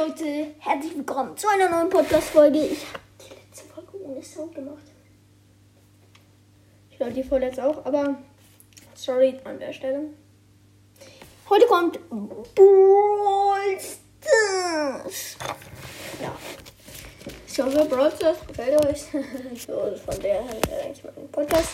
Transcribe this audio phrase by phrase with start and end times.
[0.00, 2.58] Leute, herzlich willkommen zu einer neuen Podcast-Folge.
[2.58, 4.82] Ich habe die letzte Folge ohne Sound gemacht.
[6.88, 8.16] Ich glaube, die vorletzte auch, aber
[8.94, 10.08] sorry an der Stelle.
[11.50, 15.36] Heute kommt Brawl Stars.
[16.22, 16.34] Ja.
[17.46, 19.02] Ich hoffe, Brawl Stars gefällt euch.
[19.66, 21.72] so, von der her eigentlich mal den Podcast.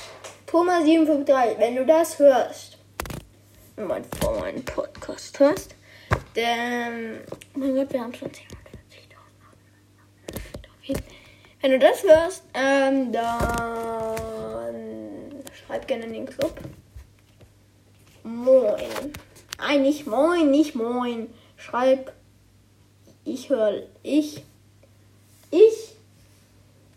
[0.48, 2.78] Thomas753, wenn du das hörst,
[3.76, 3.86] du
[4.18, 5.75] vor meinen Podcast hörst,
[6.16, 8.46] oh mein Gott, wir haben schon 10.000.
[11.60, 14.74] Wenn du das hörst, ähm, dann
[15.52, 16.60] schreib gerne in den Club.
[18.22, 19.12] Moin.
[19.58, 21.28] Nein, nicht moin, nicht moin.
[21.56, 22.12] Schreib,
[23.24, 24.44] ich höre, ich,
[25.50, 25.96] ich,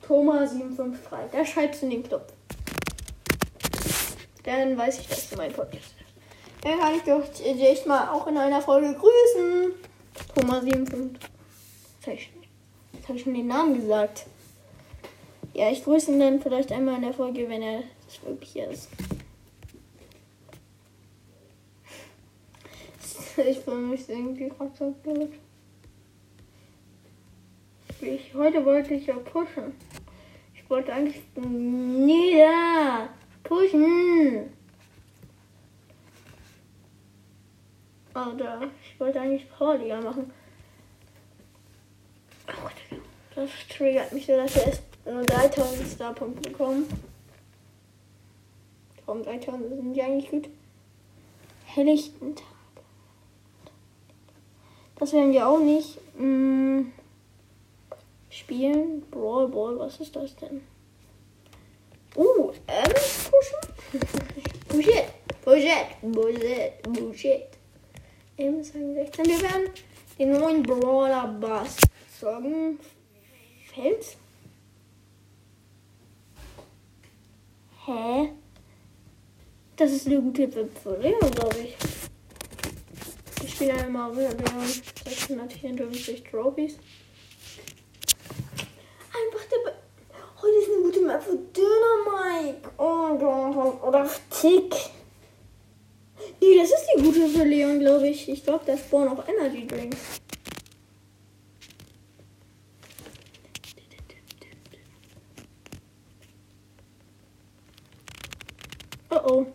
[0.07, 1.31] Thomas753.
[1.31, 2.31] Da schreibst du in den Club.
[4.43, 5.98] Dann weiß ich, dass du mein Podcast
[6.61, 9.71] Dann kann ich doch dich mal auch in einer Folge grüßen.
[10.35, 11.19] Thomas 75.
[12.93, 14.25] Jetzt habe ich schon den Namen gesagt.
[15.53, 18.89] Ja, ich grüße ihn dann vielleicht einmal in der Folge, wenn er das wirklich ist.
[23.37, 25.31] Ich fühle mich irgendwie gerade so gut.
[28.01, 29.73] Ich, heute wollte ich ja pushen.
[30.53, 33.07] Ich wollte eigentlich nieder
[33.43, 34.51] pushen.
[38.13, 40.31] Oder ich wollte eigentlich Powerliga machen.
[42.47, 42.69] Oh,
[43.35, 46.87] das triggert mich so, dass wir erst nur 3000 Starpunkte bekommen.
[49.05, 50.49] Warum 3000 sind die eigentlich gut?
[51.65, 52.45] Helllichten Tag.
[54.97, 55.99] Das werden wir auch nicht.
[56.17, 56.91] Hm.
[58.29, 59.01] Spielen.
[59.09, 60.61] Brawl Ball, was ist das denn?
[62.15, 63.99] Uh, ähm, pushen?
[64.67, 65.05] Bullshit.
[65.43, 66.01] Bullshit.
[66.01, 66.83] Bullshit.
[66.83, 67.58] Bullshit.
[68.39, 68.95] Eben 16.
[68.95, 69.69] Wir werden
[70.17, 71.75] den neuen Brawler Bass
[72.21, 72.79] sagen.
[73.73, 74.15] Fels?
[77.85, 78.29] Hä?
[79.75, 81.75] Das ist eine gute Leon, glaube ich.
[83.43, 84.67] Ich spiele einmal wieder Leon
[85.05, 86.77] 654 Trophies.
[89.09, 89.73] Einfach der.
[90.41, 92.69] Heute ist eine gute Map für Dynamite.
[92.77, 93.83] Oh Gott.
[93.83, 94.98] Oder Tick.
[96.41, 98.29] Nee, das ist die gute für Leon, glaube ich.
[98.29, 99.97] Ich glaube, da spawnen auch Energy Drinks.
[109.11, 109.47] Oh oh.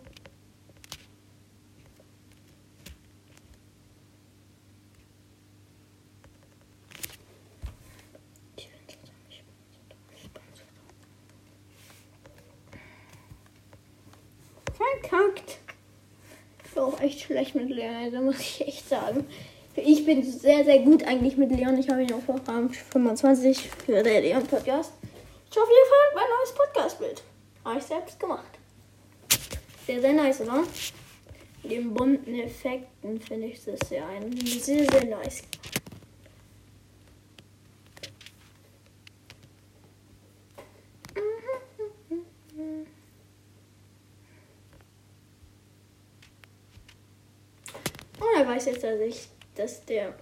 [14.76, 15.63] Verkackt.
[16.74, 19.26] War auch echt schlecht mit Leon, also muss ich echt sagen.
[19.76, 21.78] Ich bin sehr, sehr gut eigentlich mit Leon.
[21.78, 24.92] Ich habe ihn auch Rang 25 für den Leon Podcast.
[25.50, 27.22] Ich hoffe, ihr feiert mein neues Podcast-Bild.
[27.64, 28.58] Habe ich selbst gemacht.
[29.86, 30.64] Sehr, sehr nice, oder?
[31.62, 34.04] Mit den bunten Effekten finde ich das sehr.
[34.44, 35.42] Sehr, sehr nice.
[48.20, 50.14] Und er weiß jetzt, dass ich, dass der.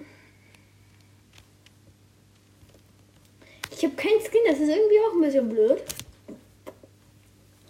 [3.70, 5.82] Ich habe keinen Skin, das ist irgendwie auch ein bisschen blöd.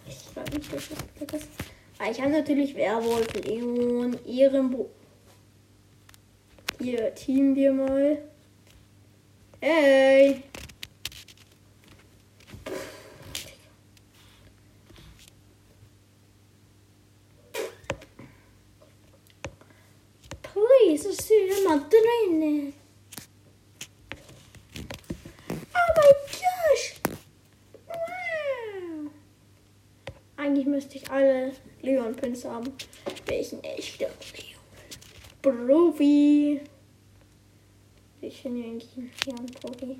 [0.07, 0.89] Ich frage mich, was
[1.27, 1.49] das ist.
[1.99, 4.91] Ah, ich habe natürlich Werwolf, Leon, Ehrenbro.
[6.81, 8.19] Hier teamen wir mal.
[9.61, 10.43] Hey!
[20.53, 22.75] Please, ist sie immer drin?
[25.75, 27.01] Oh mein gosh!
[27.87, 29.11] Wow!
[30.37, 31.53] Eigentlich müsste ich alle
[32.23, 32.73] Leon-Pins haben.
[33.27, 35.67] Welchen echter Leon?
[35.67, 36.61] Profi!
[38.21, 39.99] Ich nehme eigentlich einen Leon-Profi.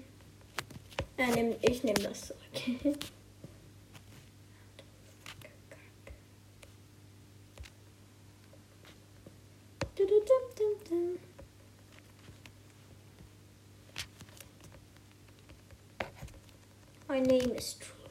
[1.17, 2.39] Äh, nehm, ich nehme das zurück.
[17.09, 18.03] My name is True.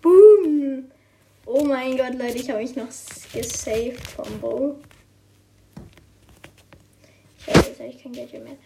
[0.00, 0.90] Boom!
[1.44, 4.76] Oh mein Gott, Leute, ich habe mich noch gesaved vom Bow.
[7.38, 8.56] Ich habe jetzt eigentlich kein Geld mehr.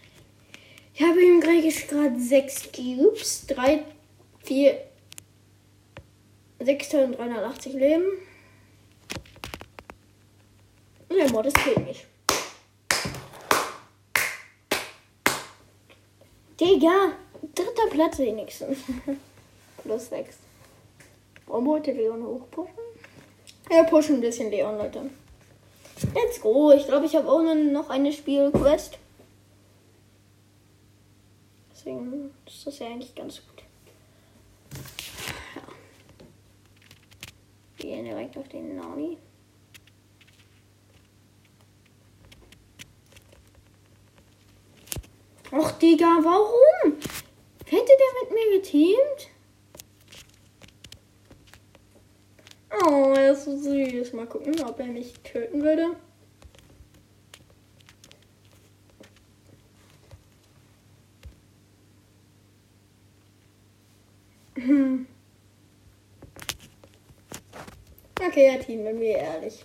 [0.95, 3.85] Ich habe ihm gerade 6 Cubes, 3,
[4.45, 4.81] 4,
[6.61, 8.05] 6380 Leben.
[11.09, 12.07] Und der Mod ist König.
[16.61, 17.17] Digga,
[17.57, 18.79] dritter Platz wenigstens.
[19.83, 20.37] Plus 6.
[21.47, 22.82] Warum wollte Leon hochpushen?
[23.69, 25.11] Wir pushen ein bisschen Leon, Leute.
[26.15, 26.73] Let's go.
[26.73, 28.99] Ich glaube, ich habe auch noch eine Spielquest.
[31.71, 33.65] Deswegen ist das ja eigentlich ganz gut.
[35.57, 35.63] Ja.
[37.77, 39.19] Wir gehen direkt auf den Nami.
[45.53, 46.99] Och, Digga, warum?
[47.67, 49.32] Hätte der mit mir geteamt?
[53.33, 54.13] Oh, er ist so süß.
[54.13, 55.97] Mal gucken, ob er mich töten würde.
[64.55, 65.07] Hm.
[68.21, 69.65] Okay, er Team, wenn wir ehrlich.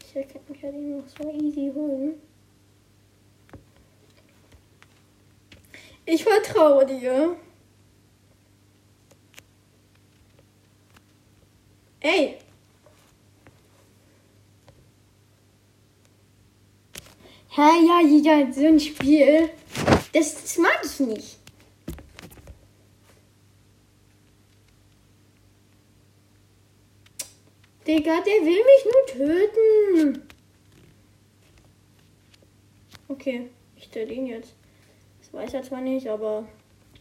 [0.00, 2.20] Ich kann ihn noch so easy holen.
[6.04, 7.36] Ich vertraue dir.
[12.00, 12.41] Ey.
[17.54, 19.50] Hä, ja, ja, so ein Spiel.
[20.14, 21.38] Das, das mag ich nicht.
[27.86, 30.28] Digga, der will mich nur töten.
[33.08, 34.54] Okay, ich töte ihn jetzt.
[35.20, 36.48] Das weiß er zwar nicht, aber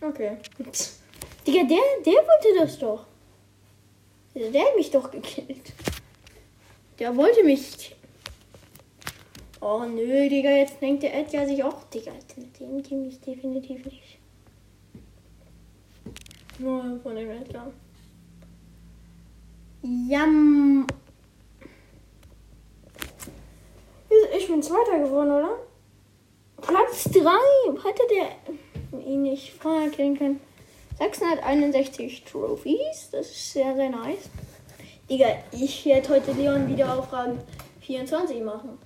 [0.02, 0.36] okay.
[1.48, 3.06] Digga, der, der wollte das doch.
[4.36, 5.72] Der hat mich doch gekillt.
[7.00, 7.96] Der wollte mich.
[9.64, 11.84] Oh nö, Digga, jetzt denkt der Edgar sich auch.
[11.94, 14.18] Digga, mit dem Team ist definitiv nicht.
[16.58, 17.72] Nur von dem Edgar.
[19.84, 20.88] Jam.
[24.36, 25.60] Ich bin Zweiter geworden, oder?
[26.58, 27.22] Platz 3.
[27.84, 30.40] Hätte der ihn nicht vorher killen können.
[30.98, 33.10] 661 Trophies.
[33.12, 34.30] Das ist sehr, sehr nice.
[35.08, 37.38] Digga, ich werde heute Leon wieder auf Rang
[37.82, 38.80] 24 machen.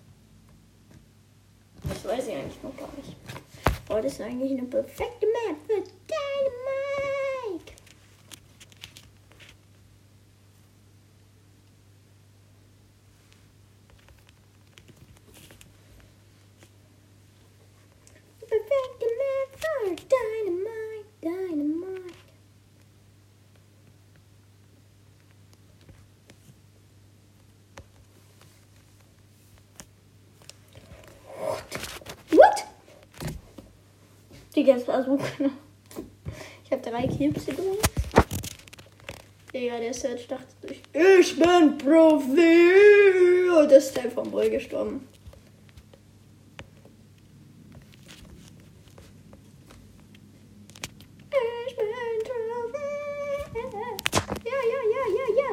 [1.87, 3.15] Das weiß ich eigentlich noch gar nicht.
[3.89, 6.13] Oh, das ist eigentlich eine perfekte Map für Dynamite.
[18.39, 22.15] Perfekte Map für Dynamite, Dynamite.
[32.31, 32.65] What?
[34.55, 35.51] Digga, das war so knapp.
[36.63, 37.81] Ich habe drei Kills übrigens.
[39.53, 43.49] Digga, der Search dachte sich, ich bin Profi.
[43.57, 45.07] Und ist der vom Boy gestorben.
[51.67, 51.87] Ich bin
[52.23, 52.95] Profi.
[54.45, 55.51] Ja, ja, ja, ja, ja.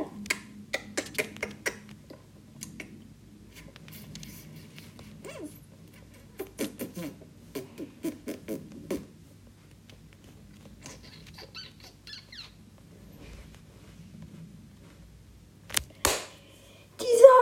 [17.00, 17.41] Dieser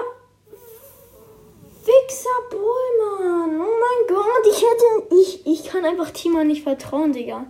[1.85, 3.61] Wichser Bullmann.
[3.61, 4.89] Oh mein Gott, ich hätte.
[5.15, 7.47] Ich, ich kann einfach Tima nicht vertrauen, Digga.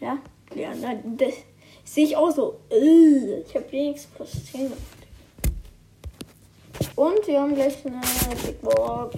[0.00, 0.18] Ja,
[0.54, 1.34] ja, nein, das
[1.84, 2.60] sehe ich auch so.
[2.70, 4.80] Äh, Ich habe wenigstens plus 10 gemacht.
[6.96, 8.00] Und wir haben gleich eine
[8.44, 9.16] Big Box.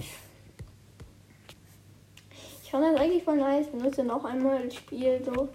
[2.63, 3.67] Ich fand das eigentlich voll nice.
[3.67, 5.49] Benutze noch einmal das Spiel so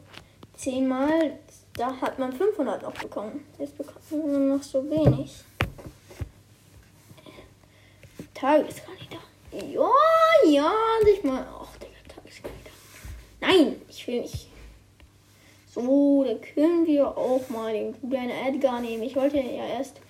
[0.56, 1.38] zehnmal.
[1.74, 3.44] Da hat man 500 noch bekommen.
[3.58, 5.34] Jetzt bekommt man nur noch so wenig.
[8.34, 9.20] Tageskandidat.
[9.52, 9.90] Ja,
[10.46, 10.72] ja,
[11.04, 11.46] nicht mal.
[11.60, 12.72] Ach, Digga, Tageskandidat.
[13.40, 14.48] Nein, ich will nicht.
[15.74, 19.02] So, da können wir auch mal den guten Edgar nehmen.
[19.02, 20.00] Ich wollte ja erst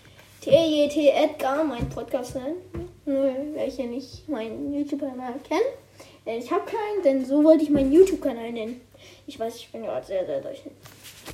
[0.42, 2.56] TJT Edgar, meinen Podcast nennen.
[3.04, 6.40] Nur welche nicht meinen YouTube-Kanal kennen.
[6.40, 8.80] Ich habe keinen, denn so wollte ich meinen YouTube-Kanal nennen.
[9.26, 10.62] Ich weiß, ich bin gerade sehr, sehr durch.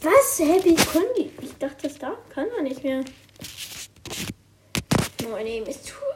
[0.03, 0.39] Was?
[0.39, 1.31] Hä, wie können die?
[1.43, 3.05] Ich dachte, das da kann man nicht mehr.
[5.23, 6.12] My name is True.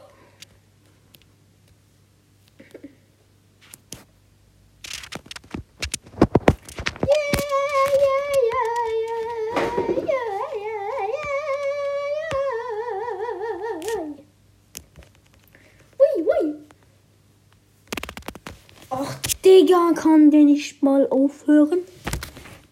[19.95, 21.81] Kann der nicht mal aufhören?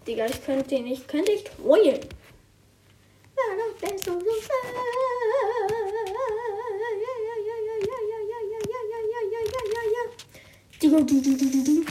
[0.06, 2.00] Digga, ich könnte den nicht, könnte ich heulen.
[10.82, 11.84] Digga, du, du, du, du, du.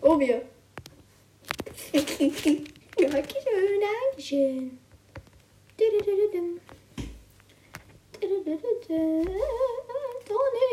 [0.00, 0.42] Oh, wir.
[1.92, 2.02] ja,
[2.98, 4.78] schön, danke schön.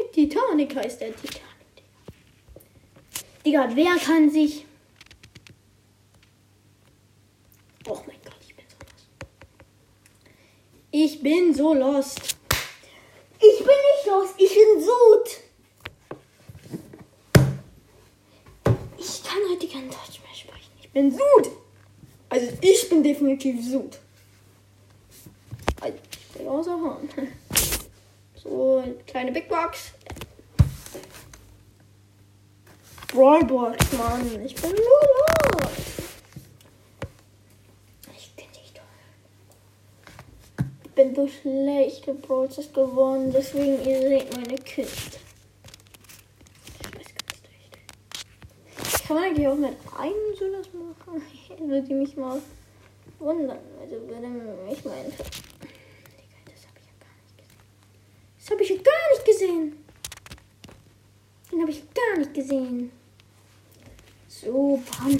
[0.10, 1.50] Titanic, Titanic heißt der Titanic.
[3.46, 4.66] Digga, wer kann sich.
[7.88, 9.08] Oh mein Gott, ich bin so lost.
[10.92, 12.38] Ich bin so lost.
[13.42, 15.39] Ich bin nicht lost, ich bin Sud.
[18.98, 20.72] Ich kann heute kein Deutsch mehr sprechen.
[20.82, 21.51] Ich bin Sud.
[22.30, 23.98] Also ich bin definitiv Sud.
[25.82, 26.78] Also, ich bin außer
[28.50, 29.91] Eine kleine Big Box.
[33.13, 34.44] Brawlbox, Mann.
[34.44, 35.72] Ich bin los.
[38.18, 40.65] Ich bin nicht toll.
[40.84, 45.20] Ich bin so schlecht im Prozess geworden, deswegen ihr seht meine Kiste.
[48.84, 49.08] Ich.
[49.08, 51.22] Kann man eigentlich auch mit einem so das machen?
[51.70, 52.41] Würde die mich mal
[53.20, 53.60] wundern.
[53.82, 55.13] Also würde mich meinen.
[55.13, 55.49] Digga,
[58.50, 59.86] das habe ich gar nicht gesehen.
[61.51, 62.91] Den habe ich gar nicht gesehen.
[64.27, 65.15] So, bam,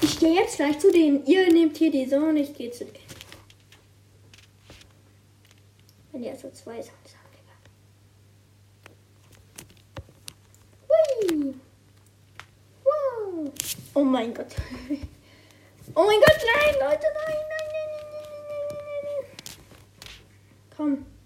[0.00, 1.24] ich gehe jetzt gleich zu denen.
[1.26, 3.06] Ihr nehmt hier die Sonne, ich gehe zu denen.
[6.10, 6.98] Wenn die also zwei Sonnen
[13.94, 14.56] Oh mein Gott.
[15.94, 18.18] Oh mein Gott, nein, Leute, nein, nein, nein, nein,
[18.48, 19.56] nein, nein, nein.
[20.76, 21.17] Komm.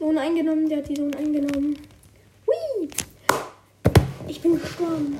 [0.00, 1.76] Zone eingenommen, der hat die Zone eingenommen.
[2.46, 2.88] Hui.
[4.26, 5.18] Ich bin gestorben.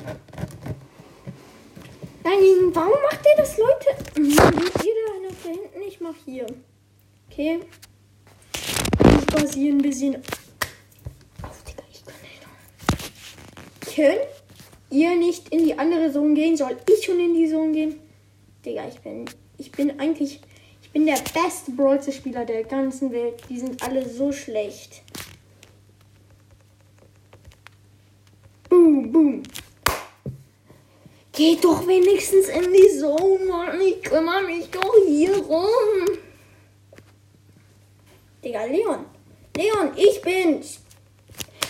[2.25, 3.91] Nein, warum macht ihr das, Leute?
[4.17, 5.83] Hm, Seht ihr da hinten?
[5.87, 6.47] Ich mach hier.
[7.31, 7.61] Okay.
[8.55, 10.17] Ich basiere ein bisschen.
[11.43, 11.63] Auf.
[13.95, 14.21] Könnt
[14.89, 16.57] ihr nicht in die andere Zone gehen?
[16.57, 18.01] Soll ich schon in die Zone gehen?
[18.65, 19.27] Digga, ich bin.
[19.59, 20.41] Ich bin eigentlich.
[20.91, 23.45] Ich bin der beste Brawl Spieler der ganzen Welt.
[23.49, 25.03] Die sind alle so schlecht.
[28.69, 29.43] Boom, boom.
[31.33, 33.81] Geht doch wenigstens in die Zone, Mann.
[33.81, 36.19] Ich kümmere mich doch hier rum.
[38.45, 39.07] Digga, Leon.
[39.57, 40.81] Leon, ich bin's.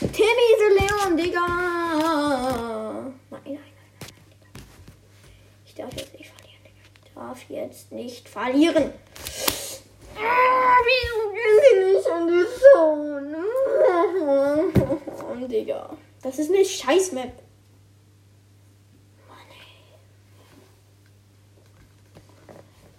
[0.01, 1.47] Timmy the Leon, Digga.
[3.31, 4.65] Nein, nein, nein, nein.
[5.67, 6.81] Ich darf jetzt nicht verlieren, Digga.
[7.05, 8.93] Ich darf jetzt nicht verlieren.
[10.87, 13.45] Wieso bin ich in die Zone?
[15.51, 15.97] Digga.
[16.23, 17.33] Das ist eine Scheiß-Map.
[19.29, 19.97] Mann, ey.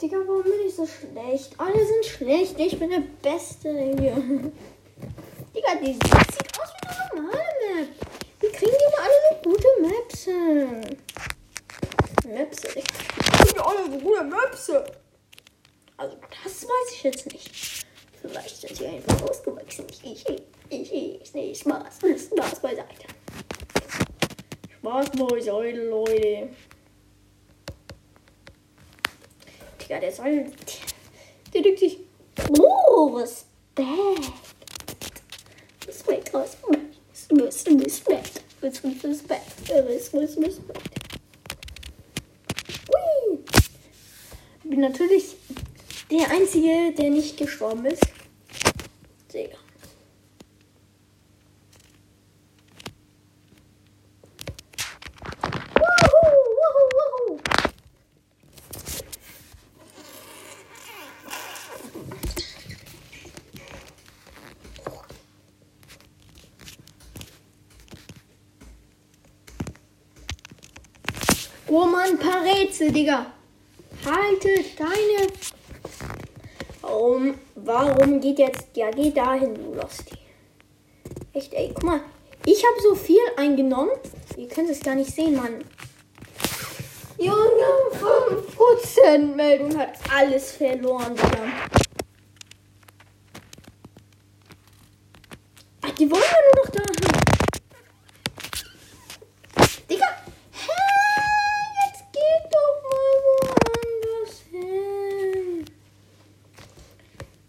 [0.01, 1.58] Digga, warum bin ich so schlecht?
[1.58, 2.60] Alle sind schlecht.
[2.60, 4.16] Ich bin der Beste hier.
[5.56, 7.90] Digga, die sieht aus wie eine normale Map.
[8.42, 10.98] Wie kriegen die immer alle so gute Maps hin?
[12.28, 12.58] Maps.
[12.62, 12.84] Die
[13.44, 14.72] kriegen alle so gute Maps.
[16.01, 17.86] Also, das weiß ich jetzt nicht.
[18.20, 19.86] Vielleicht sind sie einfach ausgewachsen.
[19.91, 20.25] Ich, ich,
[20.70, 22.00] ich, ich, nee, Spaß.
[22.00, 23.05] Spaß beiseite.
[24.79, 26.50] Spaß beiseite, Leute.
[29.79, 30.51] Digga, der soll.
[31.53, 32.00] Der denkt sich.
[32.50, 33.88] Oh, Respekt.
[35.88, 36.98] Respekt, Respekt.
[37.29, 38.41] Respekt, Respekt.
[38.63, 40.48] Respekt, Respekt.
[40.48, 41.12] Respekt.
[42.89, 43.39] Hui.
[44.63, 45.36] Bin natürlich
[46.12, 48.03] der Einzige, der nicht gestorben ist.
[49.34, 49.58] Digga.
[71.68, 73.27] Oh Mann, paar Rätsel, Digga.
[74.03, 75.32] Haltet deine.
[76.91, 78.67] Warum, warum geht jetzt.
[78.75, 80.17] Ja, geh dahin, du Losty.
[81.31, 82.01] Echt, ey, guck mal.
[82.45, 83.91] Ich habe so viel eingenommen.
[84.36, 85.63] Ihr könnt es gar nicht sehen, Mann.
[87.17, 87.38] Junge,
[87.98, 91.90] 5% Meldung hat alles verloren, Digga.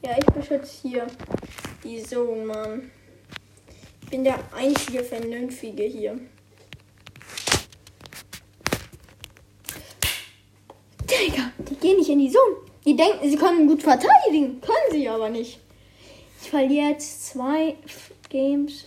[0.04, 1.06] Ja, ich beschütze hier
[1.84, 2.90] die Zone, Mann.
[4.02, 6.18] Ich bin der einzige Vernünftige hier.
[11.08, 12.56] Digga, die gehen nicht in die Zone.
[12.84, 14.60] Die denken, sie können gut verteidigen.
[14.60, 15.60] Können sie aber nicht.
[16.42, 17.76] Ich verliere jetzt zwei
[18.28, 18.84] Games.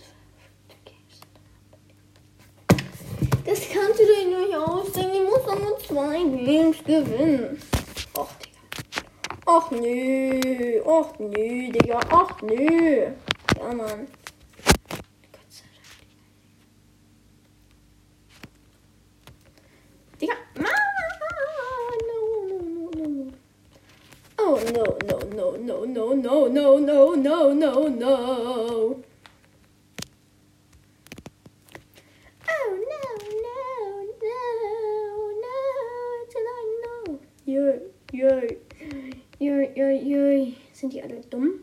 [3.46, 5.14] Das kannst du dir nicht ausdenken.
[5.14, 7.58] Ich muss doch nur zwei Games gewinnen.
[9.48, 9.70] Ach, Digga.
[9.70, 10.80] Ach, nö.
[10.86, 12.00] Ach, nö, Digga.
[12.10, 13.12] Ach, nö.
[13.58, 14.06] Ja, Mann.
[15.32, 15.98] Gott sei Dank.
[20.20, 20.36] Digga.
[20.58, 22.58] Ah, no, no,
[22.94, 23.32] no, no.
[24.38, 28.14] Oh, no, no, no, no, no, no, no, no, no, no, no.
[38.18, 38.65] Oh
[39.80, 41.56] ơi ơi xin chị ở đợi túm.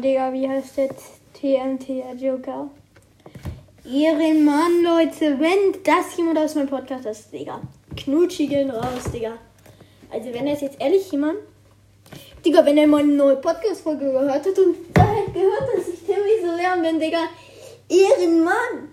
[0.00, 0.88] Digga, wie heißt der
[1.34, 2.70] TMT Joker?
[3.84, 7.60] Ehrenmann, Leute, wenn das jemand aus meinem Podcast ist, Digga.
[7.96, 9.32] Knutschi gehen raus, Digga.
[10.10, 11.38] Also, wenn das jetzt ehrlich jemand.
[12.44, 16.40] Digga, wenn er meine neue Podcast-Folge gehört hat und da hat gehört, dass ich Timmy
[16.40, 17.24] so lernen bin, Digga.
[17.88, 18.88] Ehrenmann!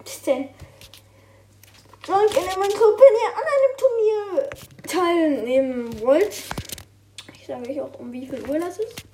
[0.00, 0.48] Was ist denn?
[2.08, 3.02] Und wenn ihr meine Gruppe
[3.36, 4.50] an einem Turnier
[4.86, 6.42] teilnehmen wollt,
[7.34, 9.07] ich sage euch auch, um wie viel Uhr das ist.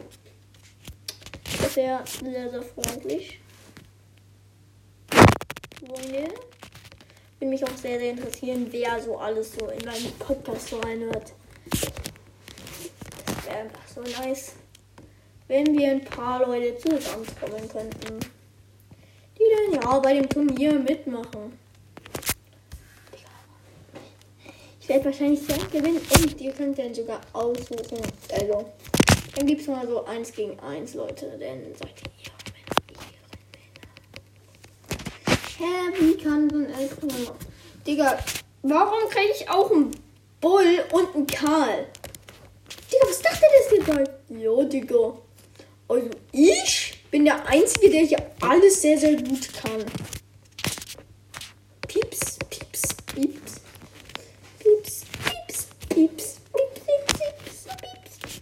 [1.75, 3.41] Sehr, sehr, sehr freundlich.
[7.41, 11.33] Würde mich auch sehr, sehr interessieren, wer so alles so in meinen Podcast so reinhört.
[11.71, 14.53] Das wäre einfach so nice,
[15.49, 18.21] wenn wir ein paar Leute zusammenkommen könnten.
[19.37, 21.59] Die dann ja bei dem Turnier mitmachen.
[24.81, 27.99] Ich werde wahrscheinlich sehr gewinnen und ihr könnt dann sogar aussuchen.
[28.31, 28.71] Also,
[29.37, 31.27] dann gibt es mal so 1 gegen 1, Leute.
[31.39, 32.33] Dann seid ihr
[35.57, 35.65] Hä,
[36.01, 37.35] wie kann so ein Elfringer
[37.87, 38.19] Digga,
[38.63, 39.91] warum kriege ich auch einen
[40.41, 41.87] Bull und einen Karl?
[42.91, 44.05] Digga, was dachte das jetzt mal?
[44.31, 45.19] Ja, Digga.
[45.89, 49.85] Also ich bin der Einzige, der hier alles sehr, sehr gut kann.
[51.87, 53.61] Pieps, pieps, pieps.
[54.59, 56.41] Pieps, pieps, pieps.
[56.53, 57.67] Pieps, pieps, pieps,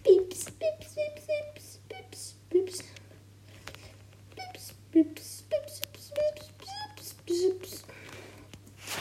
[0.03, 2.83] pieps, pieps, pieps, pieps, pieps.
[4.33, 5.81] Pieps, pieps, pieps,
[6.13, 6.47] pieps,
[6.95, 7.73] pieps, pieps.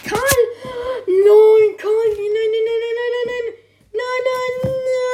[0.05, 0.41] Karl!
[1.07, 2.09] Nein, Karl!
[2.17, 3.47] Nein, nein, nein, nein, nein, nein, nein!
[3.95, 5.13] Nein, nein, nein!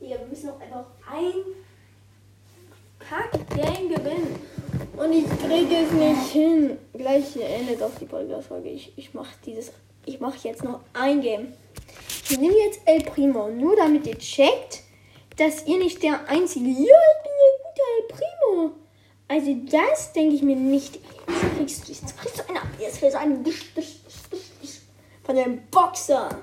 [0.00, 1.34] Ja, wir müssen noch einfach ein
[2.98, 4.34] Kack-Game gewinnen.
[4.96, 6.78] Und ich kriege es nicht hin.
[7.70, 8.68] Endet auch die Podcast-Folge.
[8.68, 9.70] Ich, ich mache dieses.
[10.04, 11.52] Ich mache jetzt noch ein Game.
[12.28, 13.48] Ich nehme jetzt El Primo.
[13.48, 14.82] Nur damit ihr checkt,
[15.36, 16.64] dass ihr nicht der einzige.
[16.66, 18.72] Ja, ich bin der gute El Primo.
[19.28, 20.96] Also das denke ich mir nicht.
[20.96, 22.68] Jetzt kriegst du, jetzt kriegst du eine ab.
[22.80, 23.44] Jetzt kriegst du einen
[25.22, 26.40] von dem Boxer.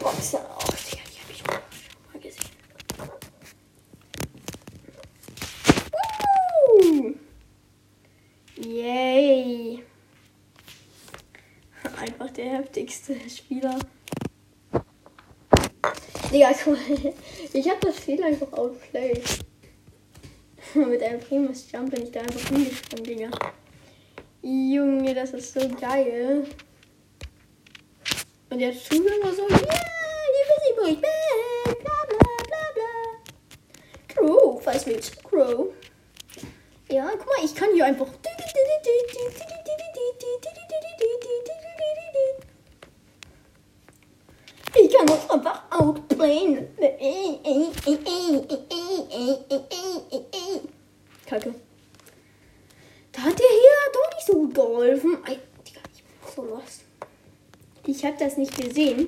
[0.00, 0.44] Boxer.
[0.58, 1.46] Oh, Digga, die habe ich schon
[2.12, 2.50] mal gesehen.
[6.80, 7.14] Uh.
[8.66, 9.84] Yay.
[12.72, 13.78] Heftigste Spieler.
[16.32, 17.14] Digga, guck mal.
[17.52, 19.22] Ich habe das Spiel einfach outplayed.
[20.74, 23.30] Mit einem Primus Jump bin ich da einfach hingesprungen, Digga.
[24.40, 26.46] Junge, das ist so geil.
[28.48, 29.58] Und der Zuhörer so, yeah,
[30.32, 34.08] you busy boy, bad, bla bla bla bla.
[34.08, 35.74] Crow, was willst du, Crow?
[36.90, 38.08] Ja, guck mal, ich kann hier einfach.
[45.02, 46.68] Kinder muss einfach aufdrehen.
[51.26, 51.54] Kacke.
[53.12, 55.18] Da hat der hier doch nicht so gut geholfen.
[55.24, 56.80] Ei, Digga, ich mach sowas.
[57.86, 59.06] Ich hab das nicht gesehen.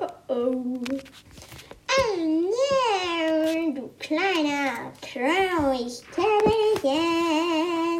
[0.00, 0.74] Oh oh.
[1.98, 6.56] Oh no, du kleiner Traurigkeller.
[6.84, 7.95] Yeah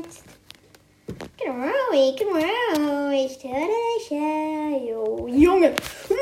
[3.27, 4.11] dich jetzt.
[4.11, 5.75] Jo, Junge.
[6.09, 6.17] Ja,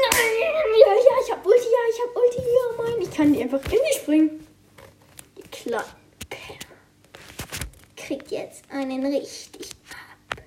[0.80, 0.92] ja,
[1.24, 3.02] ich hab Ulti, ja, ich hab Ulti, ja, Mann.
[3.02, 4.46] Ich kann die einfach in die springen.
[5.36, 5.84] Die Penner.
[7.96, 10.42] Kriegt jetzt einen richtig ab.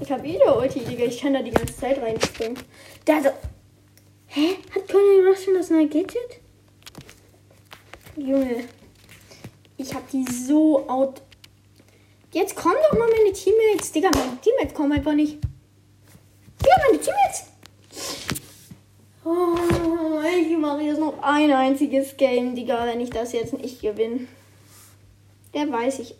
[0.00, 1.04] Ich hab wieder Ulti, Digga.
[1.04, 2.58] Ich kann da die ganze Zeit reinspringen.
[3.04, 3.30] Da so.
[4.26, 4.56] Hä?
[4.74, 6.40] Hat Colonel Rush schon das neue Gadget?
[8.16, 8.64] Junge.
[9.76, 11.20] Ich hab die so out.
[12.32, 13.92] Jetzt kommen doch mal meine Teammates.
[13.92, 15.38] Digga, meine Teammates kommen einfach nicht.
[16.62, 17.44] Digga, meine Teammates.
[19.24, 19.56] Oh,
[20.22, 24.26] ich mache jetzt noch ein einziges Game, Digga, wenn ich das jetzt nicht gewinne.
[25.54, 26.14] Der weiß ich.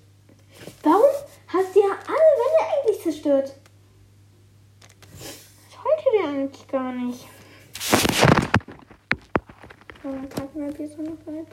[0.83, 1.03] Warum
[1.49, 3.55] hast du ja alle Wände eigentlich zerstört?
[5.19, 7.27] Das wollte der eigentlich gar nicht.
[10.03, 11.47] Warum packen wir jetzt noch Primo?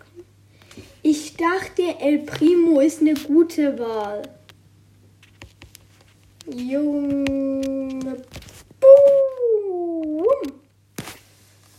[1.04, 4.22] Ich dachte, El Primo ist eine gute Wahl.
[6.46, 8.24] Junge.
[8.80, 10.26] Boom.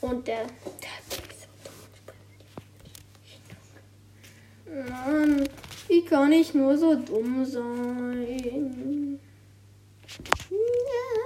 [0.01, 0.47] Und der.
[4.89, 5.49] Mann,
[5.87, 9.21] wie kann ich nur so dumm sein?
[10.51, 11.21] Nein.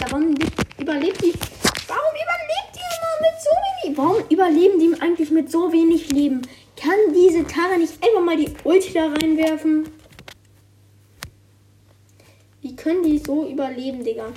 [0.00, 0.34] Warum
[0.78, 1.34] überlebt die?
[1.86, 3.98] Warum überlebt die immer mit so wenig?
[3.98, 6.42] Warum überleben die eigentlich mit so wenig Leben?
[6.90, 9.88] Kann diese Tara nicht einfach mal die Ulti da reinwerfen?
[12.62, 14.32] Wie können die so überleben, Digga?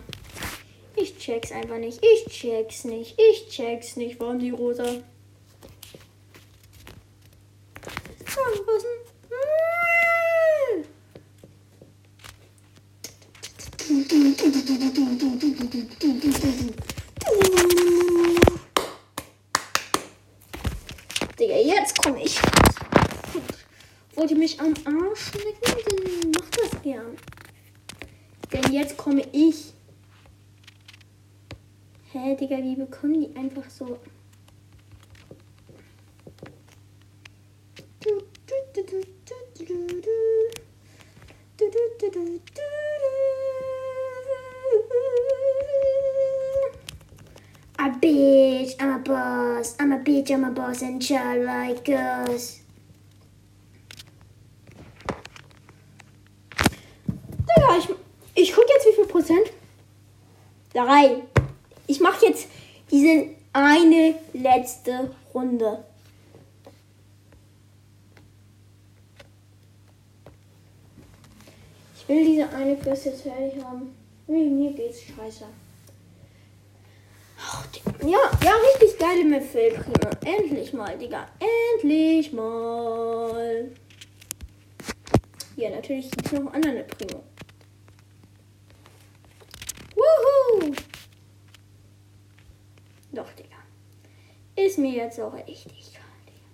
[0.95, 1.99] Ich check's einfach nicht.
[2.05, 3.19] Ich check's nicht.
[3.19, 4.19] Ich check's nicht.
[4.19, 4.83] Warum die rosa?
[8.45, 9.03] Anpassen.
[21.39, 22.39] Digga, jetzt komme ich.
[24.15, 26.21] Wollt ihr mich am Arsch schmecken?
[26.21, 27.17] Dann macht das gern.
[28.51, 29.73] Denn jetzt komme ich.
[32.11, 33.99] Hä, Digga, wie bekommen die einfach so.
[47.77, 49.75] A bitch, I'm a boss.
[49.79, 52.59] I'm a bitch, I'm a boss, and child like us.
[57.47, 57.89] Digga, ich,
[58.35, 58.55] ich
[59.13, 59.51] Prozent.
[60.73, 61.21] Drei.
[61.85, 62.47] Ich mache jetzt
[62.89, 65.85] diese eine letzte Runde.
[71.95, 73.95] Ich will diese eine Quest jetzt fertig haben.
[74.25, 75.45] Nee, mir geht's scheiße.
[77.37, 77.67] Ach,
[78.01, 80.09] ja, ja, richtig geile Map prima.
[80.25, 81.27] Endlich mal, Digga.
[81.75, 83.69] Endlich mal.
[85.55, 87.23] Ja, natürlich gibt es noch andere Primo.
[90.03, 90.73] Wuhu!
[93.11, 93.57] Doch, Digga.
[94.55, 96.49] Ist mir jetzt auch echt egal, Digga.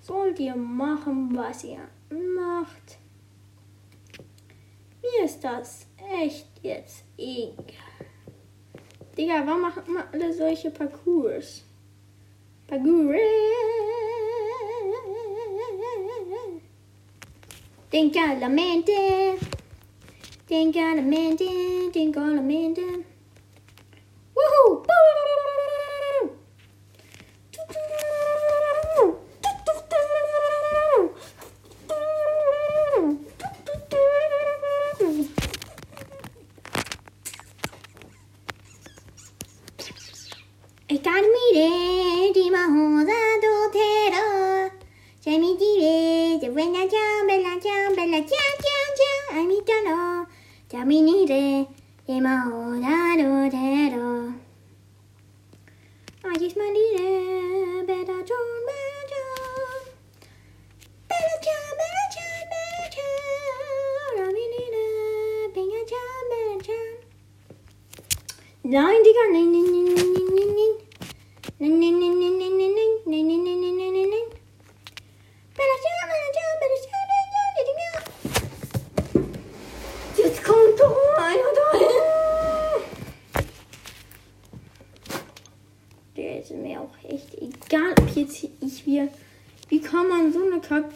[0.00, 2.98] Sollt ihr machen, was ihr macht.
[5.02, 5.86] Mir ist das
[6.22, 8.06] echt jetzt egal.
[9.16, 11.64] Digga, warum machen immer alle solche Parcours?
[12.66, 13.16] Parcours.
[20.48, 23.04] Ding on a man, ding, ding on a man, ding.
[24.34, 24.86] Woohoo!
[40.90, 44.70] I got me there, di ma ho da do te ro.
[45.20, 49.66] Jamie di re, the when I jump, bella jump, bella jump, jump, jump, I meet
[49.66, 50.27] the
[50.70, 51.66] 闇にで
[52.06, 54.07] 今おなるでろ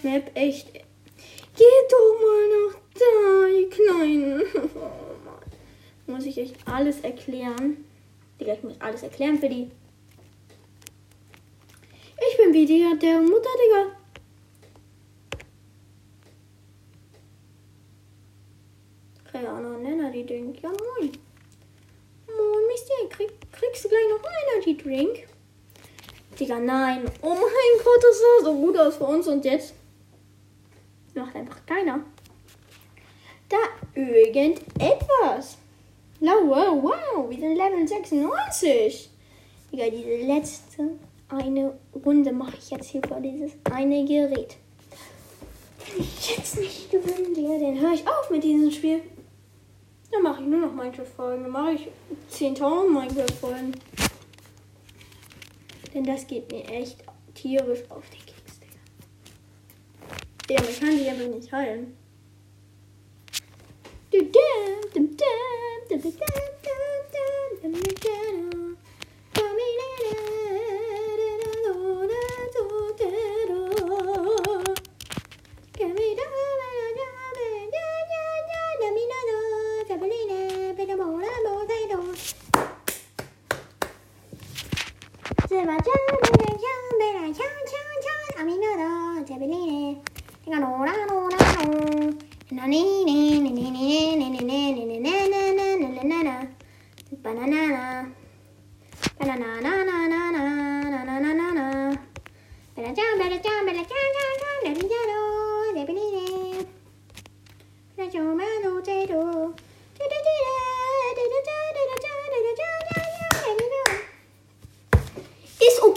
[0.03, 0.73] Kack-Map echt.
[0.73, 4.43] Geht doch mal nach da, ihr Kleinen.
[4.75, 5.43] Oh Mann.
[6.07, 7.85] muss ich euch alles erklären.
[8.41, 9.71] Digga, ich muss alles erklären für die.
[12.31, 13.97] Ich bin wie die, der Mutter, Digga.
[19.31, 20.63] Keine Ahnung, Energy Drink.
[20.63, 21.13] Ja, moin.
[22.27, 22.95] Moin, Mister.
[23.11, 25.29] Krieg, kriegst du gleich noch einen Energy Drink?
[26.39, 27.05] Digga, nein.
[27.23, 29.75] Oh mein Gott, das sah so gut aus für uns und jetzt
[31.15, 32.01] macht einfach keiner.
[33.49, 33.57] Da
[33.95, 35.59] irgendetwas.
[36.21, 39.11] Na, wow, wow, wir sind Level 96.
[39.71, 40.99] Digga, diese letzte
[41.29, 44.57] eine Runde mache ich jetzt hier vor dieses eine Gerät.
[45.79, 49.03] Wenn ich jetzt nicht gewinnen werde, dann höre ich auf mit diesem Spiel.
[50.11, 51.45] Dann mache ich nur noch Minecraft-Folgen.
[51.45, 51.89] Dann mache ich
[52.31, 53.73] 10.000 Minecraft-Folgen.
[55.95, 56.99] Denn das geht mir echt
[57.35, 58.32] tierisch auf Digga.
[60.53, 61.97] Ja, man kann die einfach nicht heilen.
[66.13, 66.42] Banana.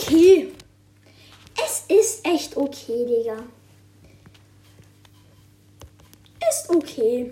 [0.05, 0.51] Okay.
[1.57, 3.37] Es ist echt okay, Digga.
[6.49, 7.29] Ist okay.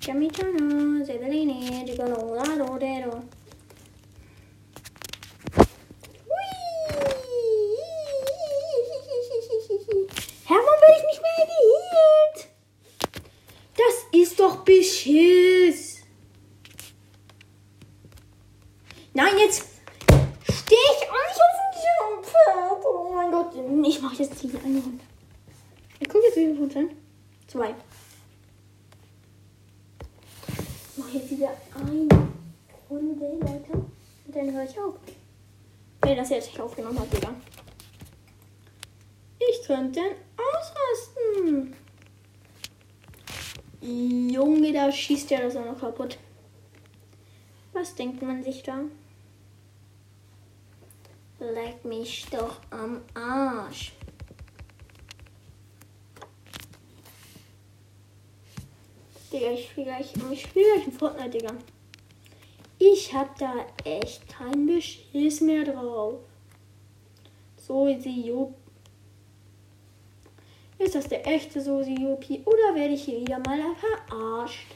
[0.00, 3.22] Chamitano, Zebeline, Gigolo, Lado, Dero.
[10.44, 12.48] Herr, warum werde ich nicht mehr geheilt?
[13.76, 15.91] Das ist doch Beschiss.
[19.14, 19.66] Nein, jetzt
[20.44, 22.84] stehe ich auch nicht auf dem Pferd.
[22.84, 23.52] Oh mein Gott,
[23.86, 25.04] ich mache jetzt diese eine Runde.
[26.00, 26.92] Ich gucke jetzt, wie viele Prozent.
[27.46, 27.74] Zwei.
[30.48, 32.08] Ich mache jetzt diese eine
[32.88, 33.72] Runde, Leute.
[33.72, 34.94] Und dann höre ich auf.
[36.00, 37.34] Wenn das jetzt nicht aufgenommen hat, Digga.
[39.38, 40.00] Ich könnte
[40.36, 41.76] ausrasten.
[43.82, 46.16] Junge, da schießt ja das auch noch kaputt.
[47.72, 48.80] Was denkt man sich da?
[51.50, 53.92] Leck mich doch am Arsch.
[59.32, 61.54] Digga, ich spiele gleich, ich spiele gleich ein Fortnite, Digga.
[62.78, 66.20] Ich hab da echt keinen Beschiss mehr drauf.
[67.56, 68.54] So sie Jupp.
[70.78, 74.66] Ist das der echte Sosi Juppie oder werde ich hier wieder mal verarscht?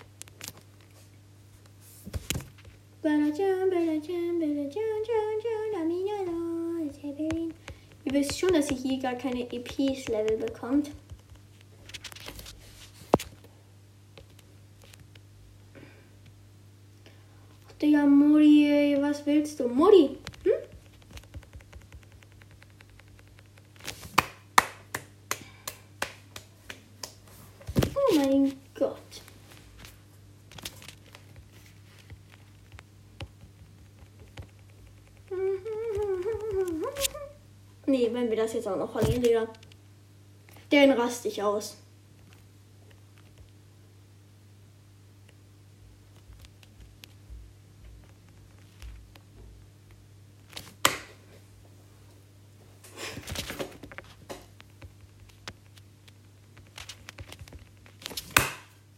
[7.08, 10.90] Ihr wisst schon, dass ihr hier gar keine EPs-Level bekommt.
[17.68, 19.68] Ach, Digga, Modi, ey, was willst du?
[19.68, 20.52] Modi, hm?
[27.94, 29.25] Oh mein Gott.
[37.96, 39.48] Nee, wenn wir das jetzt auch noch verlieren, Digga.
[40.70, 41.78] Den raste ich aus.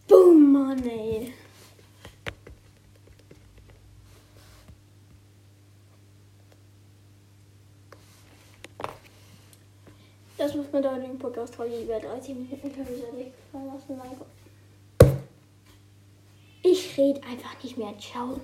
[0.09, 1.33] Boom, Mann, ey.
[10.39, 12.71] Das muss mit der heutigen Podcast-Folge über 30 Minuten.
[13.53, 15.11] Mein Gott.
[16.63, 17.93] Ich rede einfach nicht mehr.
[17.99, 18.41] Ciao.